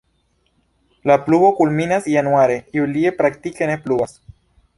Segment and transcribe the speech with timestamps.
[1.11, 4.19] La pluvo kulminas januare, julie praktike ne pluvas.